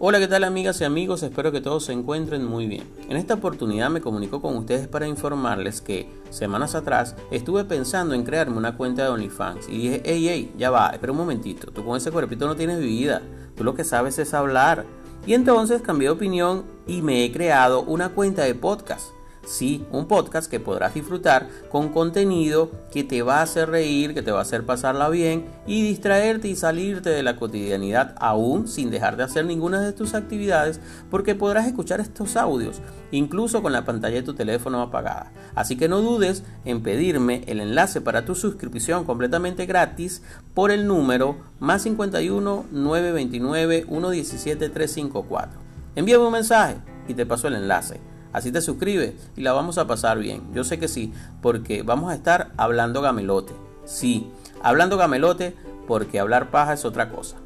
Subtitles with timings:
[0.00, 1.24] Hola, ¿qué tal amigas y amigos?
[1.24, 2.84] Espero que todos se encuentren muy bien.
[3.08, 8.22] En esta oportunidad me comunico con ustedes para informarles que semanas atrás estuve pensando en
[8.22, 11.84] crearme una cuenta de OnlyFans y dije, hey, hey, ya va, espera un momentito, tú
[11.84, 13.22] con ese cuerpito no tienes vida,
[13.56, 14.84] tú lo que sabes es hablar.
[15.26, 19.17] Y entonces cambié de opinión y me he creado una cuenta de podcast.
[19.44, 24.22] Sí, un podcast que podrás disfrutar con contenido que te va a hacer reír, que
[24.22, 28.90] te va a hacer pasarla bien y distraerte y salirte de la cotidianidad aún sin
[28.90, 30.80] dejar de hacer ninguna de tus actividades
[31.10, 35.32] porque podrás escuchar estos audios incluso con la pantalla de tu teléfono apagada.
[35.54, 40.22] Así que no dudes en pedirme el enlace para tu suscripción completamente gratis
[40.54, 45.58] por el número más 51 929 117 354.
[45.96, 46.76] Envíame un mensaje
[47.08, 48.00] y te paso el enlace.
[48.32, 50.42] Así te suscribes y la vamos a pasar bien.
[50.54, 53.52] Yo sé que sí, porque vamos a estar hablando gamelote.
[53.84, 54.30] Sí,
[54.62, 55.54] hablando gamelote
[55.86, 57.36] porque hablar paja es otra cosa.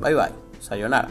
[0.00, 0.32] Bye bye.
[0.60, 1.08] Sayonara.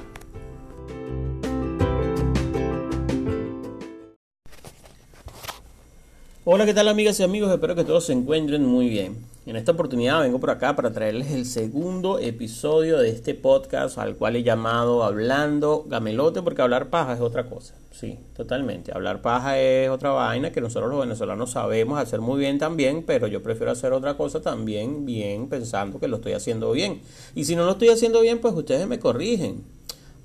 [6.44, 7.52] Hola, ¿qué tal amigas y amigos?
[7.52, 9.31] Espero que todos se encuentren muy bien.
[9.44, 14.16] En esta oportunidad vengo por acá para traerles el segundo episodio de este podcast al
[14.16, 17.74] cual he llamado Hablando Gamelote porque hablar paja es otra cosa.
[17.90, 18.92] Sí, totalmente.
[18.94, 23.26] Hablar paja es otra vaina que nosotros los venezolanos sabemos hacer muy bien también, pero
[23.26, 27.02] yo prefiero hacer otra cosa también bien pensando que lo estoy haciendo bien.
[27.34, 29.64] Y si no lo estoy haciendo bien, pues ustedes me corrigen.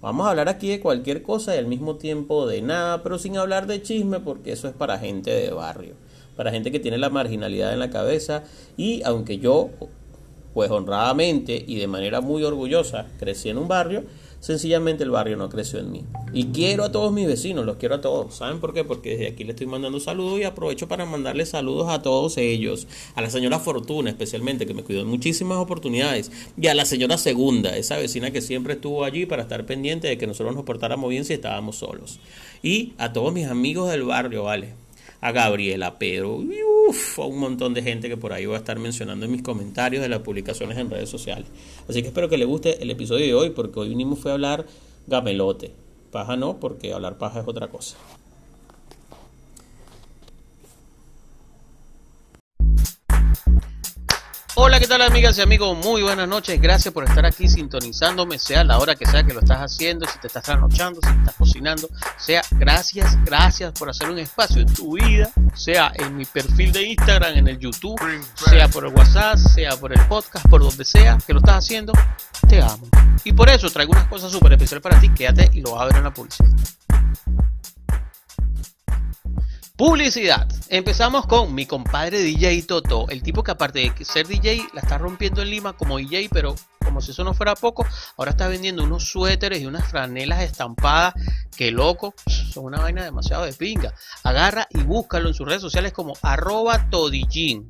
[0.03, 3.39] Vamos a hablar aquí de cualquier cosa y al mismo tiempo de nada, pero sin
[3.39, 5.95] hablar de chisme porque eso es para gente de barrio
[6.37, 8.45] para gente que tiene la marginalidad en la cabeza
[8.77, 9.71] y aunque yo,
[10.55, 14.05] pues honradamente y de manera muy orgullosa, crecí en un barrio,
[14.41, 16.05] sencillamente el barrio no creció en mí.
[16.33, 18.37] Y quiero a todos mis vecinos, los quiero a todos.
[18.37, 18.85] ¿Saben por qué?
[18.85, 22.87] Porque desde aquí les estoy mandando saludos y aprovecho para mandarles saludos a todos ellos.
[23.15, 26.31] A la señora Fortuna especialmente, que me cuidó en muchísimas oportunidades.
[26.61, 30.19] Y a la señora Segunda, esa vecina que siempre estuvo allí para estar pendiente de
[30.19, 32.21] que nosotros nos portáramos bien si estábamos solos.
[32.63, 34.86] Y a todos mis amigos del barrio, ¿vale?
[35.21, 38.79] A Gabriela Pedro, y a un montón de gente que por ahí voy a estar
[38.79, 41.47] mencionando en mis comentarios de las publicaciones en redes sociales.
[41.89, 44.35] Así que espero que les guste el episodio de hoy, porque hoy vinimos fue a
[44.35, 44.67] hablar
[45.07, 45.73] gamelote.
[46.11, 47.97] Paja no, porque hablar paja es otra cosa.
[54.67, 55.79] Hola, ¿qué tal amigas y amigos?
[55.85, 56.61] Muy buenas noches.
[56.61, 60.19] Gracias por estar aquí sintonizándome, sea la hora que sea que lo estás haciendo, si
[60.19, 64.75] te estás trasnochando, si te estás cocinando, sea gracias, gracias por hacer un espacio en
[64.75, 67.97] tu vida, sea en mi perfil de Instagram, en el YouTube,
[68.35, 71.93] sea por el WhatsApp, sea por el podcast, por donde sea que lo estás haciendo,
[72.49, 72.89] te amo.
[73.23, 75.85] Y por eso traigo unas cosas súper especiales para ti, quédate y lo vas a
[75.85, 76.51] ver en la publicidad.
[79.77, 80.49] Publicidad.
[80.71, 84.97] Empezamos con mi compadre DJ Toto, el tipo que aparte de ser DJ la está
[84.97, 87.87] rompiendo en Lima como DJ, pero como si eso no fuera poco,
[88.17, 91.13] ahora está vendiendo unos suéteres y unas franelas estampadas
[91.55, 93.93] que loco, son una vaina demasiado de pinga.
[94.23, 97.69] Agarra y búscalo en sus redes sociales como arroba todijin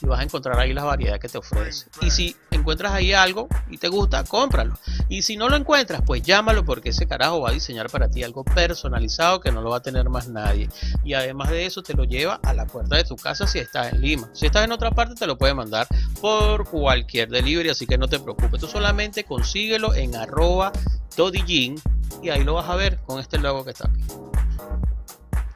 [0.00, 1.86] y vas a encontrar ahí las variedades que te ofrece.
[2.02, 2.36] Y si
[2.68, 4.74] encuentras ahí algo y te gusta, cómpralo.
[5.08, 8.22] Y si no lo encuentras, pues llámalo porque ese carajo va a diseñar para ti
[8.22, 10.68] algo personalizado que no lo va a tener más nadie.
[11.02, 13.94] Y además de eso, te lo lleva a la puerta de tu casa si estás
[13.94, 14.28] en Lima.
[14.34, 15.86] Si estás en otra parte, te lo puede mandar
[16.20, 18.60] por cualquier delivery, así que no te preocupes.
[18.60, 20.70] Tú solamente consíguelo en arroba
[21.16, 21.80] todijin
[22.22, 24.02] y ahí lo vas a ver con este logo que está aquí.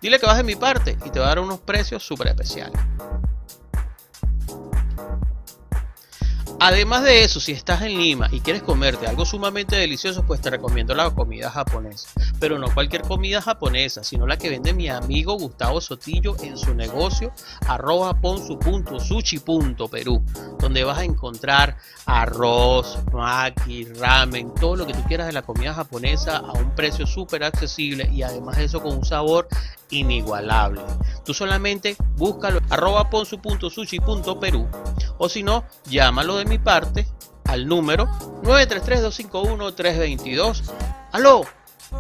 [0.01, 2.81] Dile que vas de mi parte y te va a dar unos precios súper especiales.
[6.65, 10.49] Además de eso, si estás en Lima y quieres comerte algo sumamente delicioso, pues te
[10.49, 12.09] recomiendo la comida japonesa.
[12.39, 16.73] Pero no cualquier comida japonesa, sino la que vende mi amigo Gustavo Sotillo en su
[16.73, 17.33] negocio
[17.67, 20.25] arroba ponsu.sushi.perú,
[20.61, 25.75] donde vas a encontrar arroz, maki, ramen, todo lo que tú quieras de la comida
[25.75, 29.49] japonesa a un precio súper accesible y además de eso con un sabor
[29.91, 30.81] inigualable.
[31.25, 34.69] Tú solamente búscalo arroba ponsu.sushi.perú
[35.19, 37.07] o si no, llámalo de mi parte
[37.45, 38.07] al número
[38.43, 40.63] 933-251-322.
[41.13, 41.43] ¡Aló!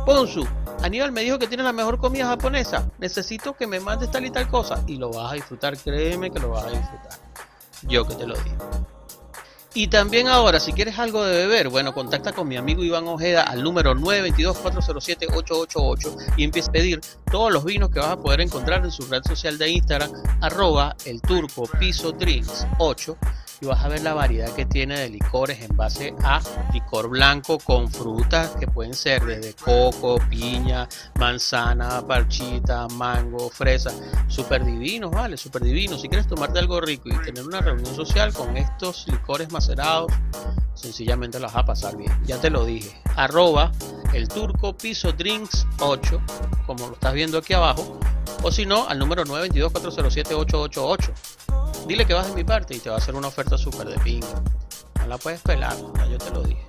[0.06, 0.46] Ponsu,
[0.82, 2.90] Aníbal me dijo que tiene la mejor comida japonesa.
[2.98, 4.82] Necesito que me mandes tal y tal cosa.
[4.86, 7.12] Y lo vas a disfrutar, créeme que lo vas a disfrutar.
[7.82, 8.56] Yo que te lo digo.
[9.74, 13.44] Y también ahora, si quieres algo de beber, bueno, contacta con mi amigo Iván Ojeda
[13.44, 18.84] al número 922-407-888 y empieza a pedir todos los vinos que vas a poder encontrar
[18.84, 23.16] en su red social de Instagram, arroba el turco piso drinks 8
[23.62, 26.40] y vas a ver la variedad que tiene de licores en base a
[26.72, 33.92] licor blanco con frutas que pueden ser desde coco, piña, manzana, parchita, mango, fresa.
[34.26, 35.36] Súper divinos, ¿vale?
[35.36, 36.00] Súper divinos.
[36.00, 40.10] Si quieres tomarte algo rico y tener una reunión social con estos licores macerados,
[40.74, 42.10] sencillamente las vas a pasar bien.
[42.24, 43.00] Ya te lo dije.
[43.14, 43.70] Arroba
[44.12, 46.20] el turco piso drinks 8,
[46.66, 48.00] como lo estás viendo aquí abajo,
[48.42, 51.61] o si no, al número 922-407-888.
[51.86, 53.98] Dile que vas de mi parte y te va a hacer una oferta súper de
[53.98, 54.26] pinga.
[55.00, 56.64] No la puedes pelar, ya yo te lo dije.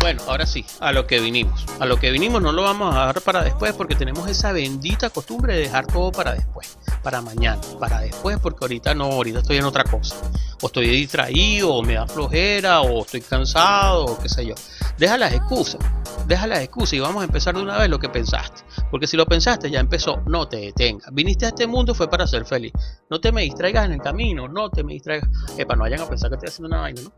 [0.00, 1.64] Bueno, ahora sí, a lo que vinimos.
[1.80, 5.10] A lo que vinimos no lo vamos a dejar para después porque tenemos esa bendita
[5.10, 9.58] costumbre de dejar todo para después, para mañana, para después, porque ahorita no, ahorita estoy
[9.58, 10.16] en otra cosa.
[10.62, 14.54] O estoy distraído, o me da flojera, o estoy cansado, o qué sé yo.
[14.98, 15.80] Deja las excusas,
[16.26, 18.62] deja las excusas y vamos a empezar de una vez lo que pensaste.
[18.90, 21.12] Porque si lo pensaste, ya empezó, no te detengas.
[21.12, 22.72] Viniste a este mundo fue para ser feliz.
[23.10, 25.28] No te me distraigas en el camino, no te me distraigas.
[25.58, 27.12] Epa, no vayan a pensar que estoy haciendo una vaina, ¿no?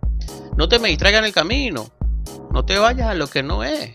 [0.56, 1.88] No te me distraigas en el camino.
[2.50, 3.94] No te vayas a lo que no es.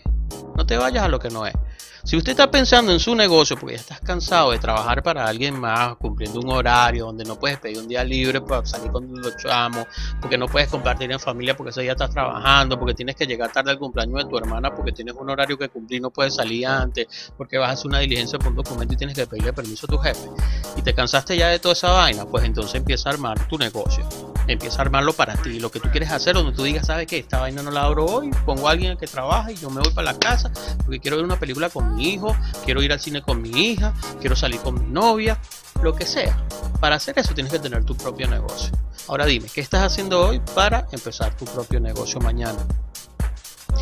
[0.56, 1.54] No te vayas a lo que no es.
[2.04, 5.58] Si usted está pensando en su negocio porque ya estás cansado de trabajar para alguien
[5.58, 9.36] más, cumpliendo un horario donde no puedes pedir un día libre para salir con los
[9.36, 9.86] chamos,
[10.20, 13.52] porque no puedes compartir en familia porque ese día estás trabajando, porque tienes que llegar
[13.52, 16.66] tarde al cumpleaños de tu hermana porque tienes un horario que cumplir, no puedes salir
[16.66, 19.86] antes, porque vas a hacer una diligencia por un documento y tienes que pedirle permiso
[19.86, 20.28] a tu jefe,
[20.76, 24.31] y te cansaste ya de toda esa vaina, pues entonces empieza a armar tu negocio
[24.46, 25.60] empieza a armarlo para ti.
[25.60, 27.18] Lo que tú quieres hacer, donde tú digas, ¿sabes qué?
[27.18, 29.92] Esta vaina no la abro hoy, pongo a alguien que trabaja y yo me voy
[29.92, 30.50] para la casa
[30.84, 33.94] porque quiero ver una película con mi hijo, quiero ir al cine con mi hija,
[34.20, 35.38] quiero salir con mi novia,
[35.82, 36.36] lo que sea.
[36.80, 38.72] Para hacer eso tienes que tener tu propio negocio.
[39.08, 42.58] Ahora dime, ¿qué estás haciendo hoy para empezar tu propio negocio mañana?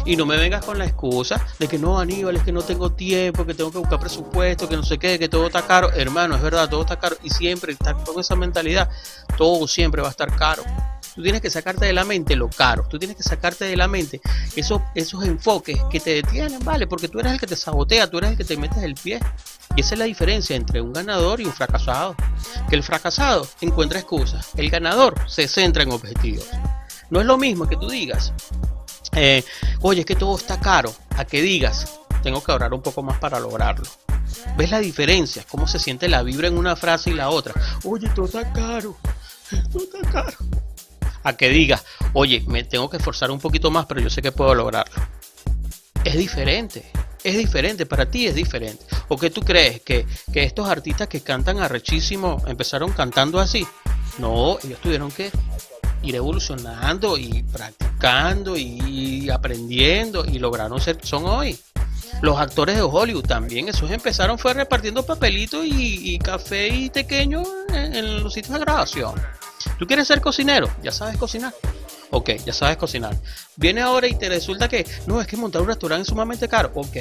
[0.05, 2.93] Y no me vengas con la excusa de que no, Aníbal, es que no tengo
[2.93, 5.93] tiempo, que tengo que buscar presupuesto, que no sé qué, que todo está caro.
[5.93, 7.17] Hermano, es verdad, todo está caro.
[7.23, 8.89] Y siempre estar con esa mentalidad,
[9.37, 10.63] todo siempre va a estar caro.
[11.15, 12.87] Tú tienes que sacarte de la mente lo caro.
[12.89, 14.21] Tú tienes que sacarte de la mente
[14.57, 16.87] esos, esos enfoques que te detienen, ¿vale?
[16.87, 19.21] Porque tú eres el que te sabotea, tú eres el que te metes el pie.
[19.77, 22.15] Y esa es la diferencia entre un ganador y un fracasado.
[22.69, 24.51] Que el fracasado encuentra excusas.
[24.57, 26.47] El ganador se centra en objetivos.
[27.11, 28.33] No es lo mismo que tú digas,
[29.13, 29.45] eh,
[29.81, 33.19] oye, es que todo está caro, a que digas, tengo que ahorrar un poco más
[33.19, 33.87] para lograrlo.
[34.57, 35.45] ¿Ves la diferencia?
[35.51, 37.55] ¿Cómo se siente la vibra en una frase y la otra?
[37.85, 38.97] Oye, todo está caro,
[39.73, 40.37] todo está caro.
[41.23, 44.33] A que digas, oye, me tengo que esforzar un poquito más, pero yo sé que
[44.33, 44.95] puedo lograrlo.
[46.05, 46.91] Es diferente,
[47.23, 48.85] es diferente, para ti es diferente.
[49.09, 49.83] ¿O qué tú crees?
[49.83, 53.67] ¿Que, que estos artistas que cantan arrechísimo empezaron cantando así?
[54.19, 55.31] No, ellos tuvieron que
[56.03, 61.59] ir evolucionando y practicando y aprendiendo y lograron ser son hoy.
[62.23, 67.43] Los actores de Hollywood también, esos empezaron fue repartiendo papelitos y, café y pequeño
[67.73, 69.15] en, los sitios de grabación.
[69.79, 70.69] ¿Tú quieres ser cocinero?
[70.83, 71.55] ¿Ya sabes cocinar?
[72.11, 73.17] Ok, ya sabes cocinar.
[73.57, 76.73] Viene ahora y te resulta que no, es que montar un restaurante es sumamente caro.
[76.75, 76.97] Ok,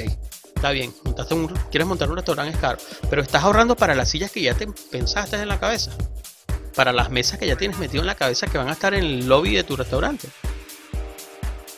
[0.54, 2.78] está bien, montaste un, quieres montar un restaurante es caro,
[3.10, 5.90] pero estás ahorrando para las sillas que ya te pensaste en la cabeza
[6.80, 9.04] para las mesas que ya tienes metido en la cabeza que van a estar en
[9.04, 10.28] el lobby de tu restaurante.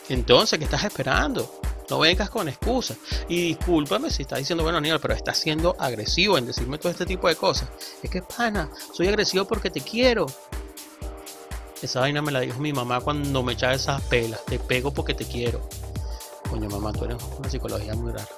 [0.07, 1.59] Entonces, ¿qué estás esperando?
[1.89, 2.95] No vengas con excusas.
[3.27, 7.05] Y discúlpame si estás diciendo, bueno, Aníbal, pero estás siendo agresivo en decirme todo este
[7.05, 7.67] tipo de cosas.
[8.01, 10.25] Es que, pana, soy agresivo porque te quiero.
[11.81, 14.45] Esa vaina me la dijo mi mamá cuando me echaba esas pelas.
[14.45, 15.67] Te pego porque te quiero.
[16.49, 18.29] Coño, mamá, tú eres una psicología muy rara.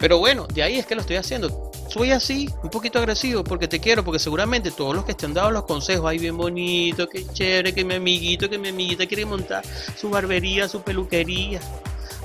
[0.00, 3.68] Pero bueno, de ahí es que lo estoy haciendo soy así, un poquito agresivo porque
[3.68, 7.06] te quiero, porque seguramente todos los que te han dado los consejos, ay, bien bonito,
[7.06, 9.62] qué chévere, que mi amiguito, que mi amiguita quiere montar
[9.94, 11.60] su barbería, su peluquería.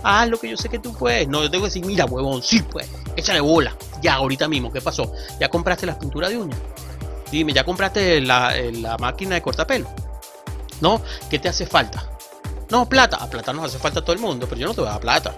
[0.04, 1.28] Haz lo que yo sé que tú puedes.
[1.28, 3.76] No, yo tengo que decir, mira, huevón, sí, pues, échale bola.
[4.02, 5.12] Ya, ahorita mismo, ¿qué pasó?
[5.38, 6.60] ¿Ya compraste las pinturas de uñas?
[7.30, 9.90] Dime, ¿ya compraste la, la máquina de cortapelo?
[10.80, 11.02] ¿No?
[11.30, 12.10] ¿Qué te hace falta?
[12.70, 13.18] No, plata.
[13.18, 14.94] A plata nos hace falta a todo el mundo, pero yo no te voy a
[14.94, 15.36] dar plata.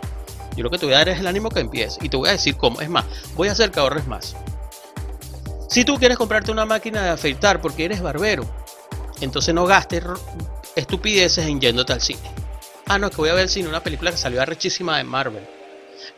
[0.59, 1.99] Yo lo que te voy a dar es el ánimo que empieces.
[2.01, 2.81] Y te voy a decir cómo.
[2.81, 4.35] Es más, voy a hacer que ahorres más.
[5.69, 8.43] Si tú quieres comprarte una máquina de afeitar porque eres barbero,
[9.21, 10.03] entonces no gastes
[10.75, 12.29] estupideces en yéndote al cine.
[12.87, 15.05] Ah, no, es que voy a ver el cine, una película que salió arrechísima de
[15.05, 15.47] Marvel.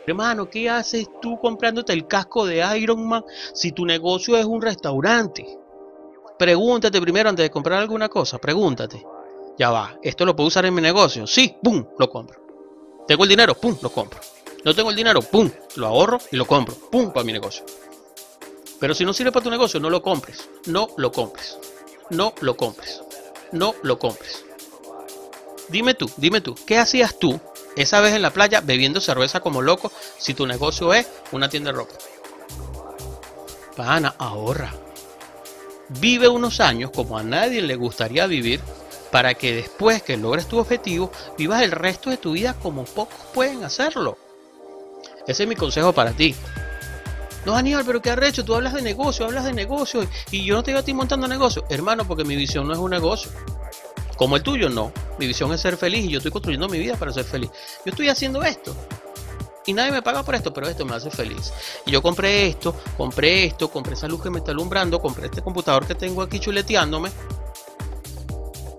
[0.07, 4.59] Hermano, ¿qué haces tú comprándote el casco de Iron Man si tu negocio es un
[4.59, 5.45] restaurante?
[6.39, 9.05] Pregúntate primero antes de comprar alguna cosa, pregúntate.
[9.59, 11.27] Ya va, ¿esto lo puedo usar en mi negocio?
[11.27, 11.85] Sí, ¡pum!
[11.99, 12.41] Lo compro.
[13.07, 13.77] Tengo el dinero, ¡pum!
[13.81, 14.19] Lo compro.
[14.63, 15.49] No tengo el dinero, ¡pum!
[15.75, 17.11] Lo ahorro y lo compro, ¡pum!
[17.11, 17.65] Para mi negocio.
[18.79, 20.49] Pero si no sirve para tu negocio, no lo compres.
[20.65, 21.57] No lo compres.
[22.09, 23.01] No lo compres.
[23.51, 24.45] No lo compres.
[25.71, 27.39] Dime tú, dime tú, ¿qué hacías tú
[27.77, 31.71] esa vez en la playa bebiendo cerveza como loco si tu negocio es una tienda
[31.71, 31.95] de ropa?
[33.77, 34.73] Pana, ahorra.
[35.87, 38.59] Vive unos años como a nadie le gustaría vivir
[39.11, 43.19] para que después que logres tu objetivo, vivas el resto de tu vida como pocos
[43.33, 44.17] pueden hacerlo.
[45.27, 46.33] Ese es mi consejo para ti.
[47.45, 48.45] No, Aníbal, pero ¿qué arrecho?
[48.45, 51.27] Tú hablas de negocio, hablas de negocio y yo no te veo a ti montando
[51.27, 51.65] negocio.
[51.69, 53.31] Hermano, porque mi visión no es un negocio.
[54.15, 54.91] Como el tuyo, no.
[55.17, 57.49] Mi visión es ser feliz y yo estoy construyendo mi vida para ser feliz.
[57.83, 58.75] Yo estoy haciendo esto.
[59.65, 61.51] Y nadie me paga por esto, pero esto me hace feliz.
[61.85, 65.41] Y yo compré esto, compré esto, compré esa luz que me está alumbrando, compré este
[65.41, 67.09] computador que tengo aquí chuleteándome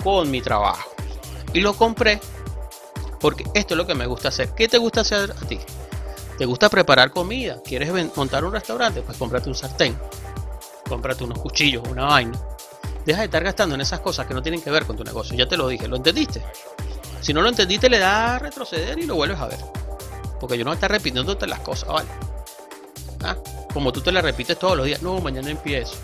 [0.02, 0.90] con mi trabajo.
[1.52, 2.20] Y lo compré
[3.20, 4.50] porque esto es lo que me gusta hacer.
[4.54, 5.58] ¿Qué te gusta hacer a ti?
[6.38, 7.60] ¿Te gusta preparar comida?
[7.64, 9.02] ¿Quieres montar un restaurante?
[9.02, 9.96] Pues cómprate un sartén.
[10.88, 12.38] Cómprate unos cuchillos, una vaina.
[13.06, 15.36] Deja de estar gastando en esas cosas que no tienen que ver con tu negocio.
[15.36, 16.42] Ya te lo dije, ¿lo entendiste?
[17.20, 19.58] Si no lo entendiste, le da a retroceder y lo vuelves a ver.
[20.40, 22.08] Porque yo no voy a estar repitiéndote las cosas, ¿vale?
[23.22, 23.36] ¿Ah?
[23.72, 25.02] Como tú te las repites todos los días.
[25.02, 25.94] No, mañana empiezo.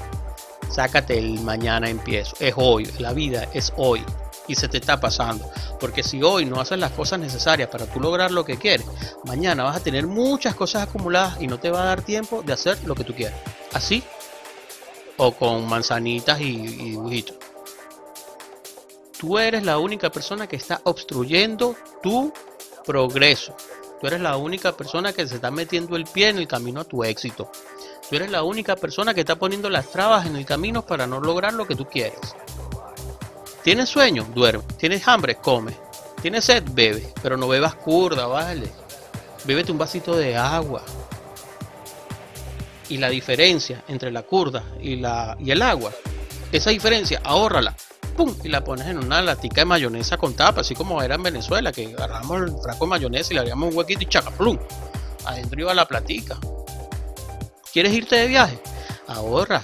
[0.70, 2.37] Sácate el mañana empiezo.
[2.40, 2.88] Es hoy.
[2.98, 4.04] La vida es hoy.
[4.46, 5.50] Y se te está pasando.
[5.78, 8.87] Porque si hoy no haces las cosas necesarias para tú lograr lo que quieres,
[9.25, 12.52] mañana vas a tener muchas cosas acumuladas y no te va a dar tiempo de
[12.52, 13.38] hacer lo que tú quieres.
[13.72, 14.02] Así
[15.18, 17.37] o con manzanitas y, y dibujitos.
[19.18, 22.32] Tú eres la única persona que está obstruyendo tu
[22.87, 23.54] progreso.
[24.00, 26.84] Tú eres la única persona que se está metiendo el pie en el camino a
[26.84, 27.50] tu éxito.
[28.08, 31.20] Tú eres la única persona que está poniendo las trabas en el camino para no
[31.20, 32.34] lograr lo que tú quieres.
[33.62, 34.26] ¿Tienes sueño?
[34.34, 34.64] Duerme.
[34.78, 35.34] ¿Tienes hambre?
[35.34, 35.76] Come.
[36.22, 36.64] ¿Tienes sed?
[36.72, 37.12] Bebe.
[37.22, 38.68] Pero no bebas curda, vale.
[39.44, 40.82] Bébete un vasito de agua.
[42.88, 45.92] Y la diferencia entre la curda y, la, y el agua,
[46.50, 47.76] esa diferencia, ahórrala.
[48.16, 48.34] ¡Pum!
[48.42, 51.70] Y la pones en una latica de mayonesa con tapa, así como era en Venezuela,
[51.70, 54.58] que agarramos el frasco de mayonesa y le haríamos un huequito y chaca, ¡plum!
[55.26, 56.38] Adentro iba la platica.
[57.78, 58.58] ¿Quieres irte de viaje?
[59.06, 59.62] Ahorra.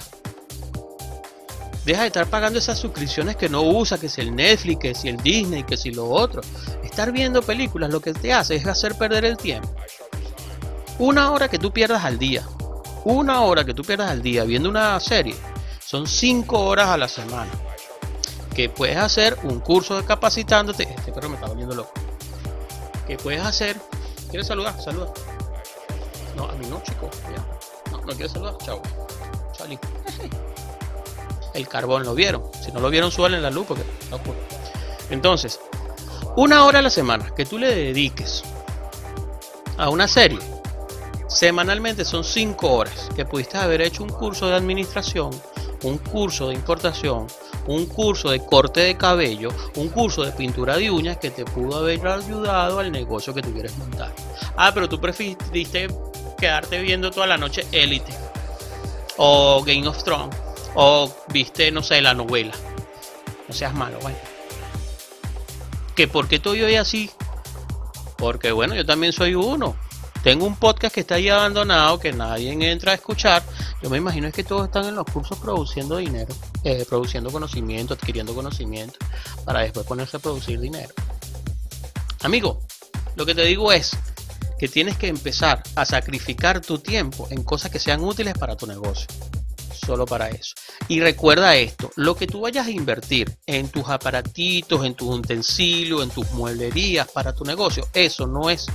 [1.83, 5.09] Deja de estar pagando esas suscripciones que no usa, que si el Netflix, que si
[5.09, 6.39] el Disney, que si lo otro.
[6.81, 9.69] Estar viendo películas lo que te hace es hacer perder el tiempo.
[10.97, 12.47] Una hora que tú pierdas al día,
[13.03, 15.35] una hora que tú pierdas al día viendo una serie,
[15.85, 17.51] son cinco horas a la semana.
[18.55, 20.83] Que puedes hacer un curso de capacitándote.
[20.83, 21.91] Este perro me está volviendo loco.
[23.07, 23.75] Que puedes hacer.
[24.29, 24.81] ¿Quieres saludar?
[24.81, 25.11] Saluda.
[26.37, 27.09] No, a mí no, chico.
[27.35, 27.55] No,
[28.05, 28.57] no quieres saludar.
[28.63, 28.81] Chao.
[31.53, 32.43] El carbón lo vieron.
[32.63, 34.19] Si no lo vieron, en la luz porque no
[35.09, 35.59] Entonces,
[36.35, 38.43] una hora a la semana que tú le dediques
[39.77, 40.39] a una serie
[41.35, 45.31] Semanalmente son 5 horas que pudiste haber hecho un curso de administración,
[45.83, 47.27] un curso de importación,
[47.67, 51.79] un curso de corte de cabello, un curso de pintura de uñas que te pudo
[51.79, 54.13] haber ayudado al negocio que tú quieres montar.
[54.55, 55.87] Ah, pero tú preferiste
[56.35, 58.13] quedarte viendo toda la noche Elite
[59.17, 60.35] o Game of Thrones
[60.75, 62.53] o viste, no sé, la novela.
[63.47, 64.17] No seas malo, bueno.
[65.95, 67.09] ¿Que por qué estoy hoy así?
[68.17, 69.75] Porque bueno, yo también soy uno.
[70.23, 73.43] Tengo un podcast que está ahí abandonado, que nadie entra a escuchar.
[73.83, 77.93] Yo me imagino es que todos están en los cursos produciendo dinero, eh, produciendo conocimiento,
[77.93, 78.97] adquiriendo conocimiento,
[79.45, 80.91] para después ponerse a producir dinero.
[82.23, 82.59] Amigo,
[83.15, 83.95] lo que te digo es
[84.57, 88.67] que tienes que empezar a sacrificar tu tiempo en cosas que sean útiles para tu
[88.67, 89.07] negocio.
[89.73, 90.55] Solo para eso.
[90.87, 96.01] Y recuerda esto, lo que tú vayas a invertir en tus aparatitos, en tus utensilios,
[96.01, 98.67] en tus mueblerías para tu negocio, eso no es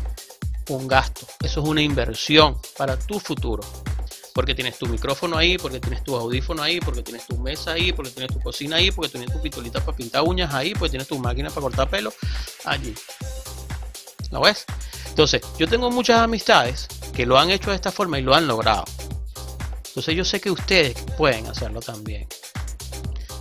[0.69, 3.63] un gasto, eso es una inversión para tu futuro.
[4.33, 7.93] Porque tienes tu micrófono ahí, porque tienes tu audífono ahí, porque tienes tu mesa ahí,
[7.93, 11.09] porque tienes tu cocina ahí, porque tienes tu pistolita para pintar uñas ahí, porque tienes
[11.09, 12.13] tu máquina para cortar pelo
[12.65, 12.95] allí.
[14.31, 14.65] ¿Lo ves?
[15.21, 18.47] Entonces, yo tengo muchas amistades que lo han hecho de esta forma y lo han
[18.47, 18.85] logrado.
[19.89, 22.27] Entonces yo sé que ustedes pueden hacerlo también.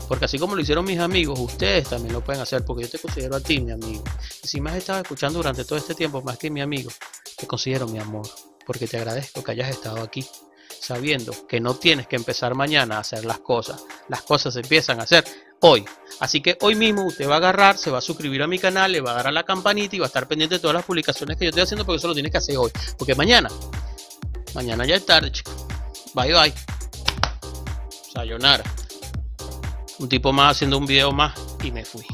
[0.09, 3.00] Porque así como lo hicieron mis amigos, ustedes también lo pueden hacer, porque yo te
[3.00, 4.03] considero a ti mi amigo.
[4.43, 6.91] Y si me has estado escuchando durante todo este tiempo, más que mi amigo,
[7.38, 8.27] te considero mi amor,
[8.65, 10.27] porque te agradezco que hayas estado aquí,
[10.81, 13.86] sabiendo que no tienes que empezar mañana a hacer las cosas.
[14.09, 15.24] Las cosas se empiezan a hacer
[15.62, 15.86] hoy.
[16.20, 18.92] Así que hoy mismo usted va a agarrar, se va a suscribir a mi canal,
[18.92, 20.86] le va a dar a la campanita y va a estar pendiente de todas las
[20.86, 22.72] publicaciones que yo estoy haciendo, porque eso lo tienes que hacer hoy.
[22.98, 23.50] Porque mañana,
[24.54, 25.54] mañana ya es tarde, chicos.
[26.13, 26.54] Bye bye.
[28.13, 28.63] Sayonara
[30.00, 32.06] un tipo más haciendo un video más y me fui.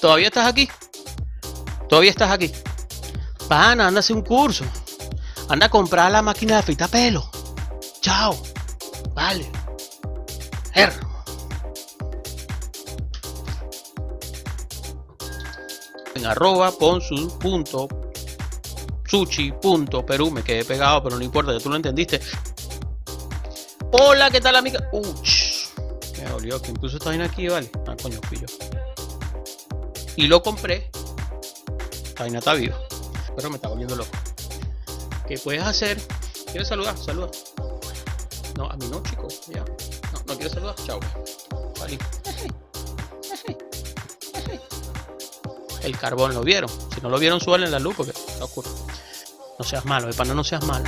[0.00, 0.68] ¿Todavía estás aquí?
[1.88, 2.50] ¿Todavía estás aquí?
[3.48, 4.64] Pana, anda a hacer un curso.
[5.48, 7.30] Anda a comprar la máquina de afeitar pelo.
[8.00, 8.36] Chao.
[9.14, 9.50] Vale.
[16.14, 17.88] En arroba pon su punto
[19.06, 22.20] sushi punto perú me quedé pegado pero no importa ya tú lo entendiste
[23.92, 24.88] Hola, ¿qué tal, amiga?
[24.92, 25.68] Uch,
[26.18, 26.60] me dolió.
[26.60, 27.70] ¿Quién puso esta vaina aquí, vale?
[27.86, 28.46] Ah, coño, yo.
[30.16, 30.90] Y lo compré.
[32.04, 32.76] Esta vaina está viva.
[33.34, 34.10] Pero me está volviendo loco.
[35.26, 35.98] ¿Qué puedes hacer?
[36.50, 36.98] ¿Quieres saludar?
[36.98, 37.30] Saluda.
[38.58, 39.28] No, a mí no, chico.
[39.48, 39.64] Ya.
[40.26, 40.74] No, quieres saludar.
[40.84, 41.00] Chao.
[45.82, 46.68] El carbón lo vieron.
[46.94, 48.68] Si no lo vieron, suelen la luz porque está oscuro.
[49.58, 50.84] No seas malo, de pana no seas malo.